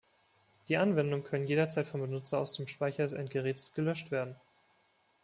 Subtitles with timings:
[0.67, 4.35] Die Anwendungen können jederzeit vom Benutzer aus dem Speicher des Endgerätes gelöscht werden.